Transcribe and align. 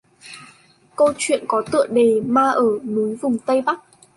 Câu 0.95 1.13
chuyện 1.17 1.45
có 1.47 1.63
tựa 1.71 1.87
đề 1.87 2.15
là 2.15 2.21
Ma 2.25 2.49
ở 2.51 2.79
vùng 2.79 2.95
núi 3.23 3.37
Tây 3.45 3.61
Bắc 3.61 3.81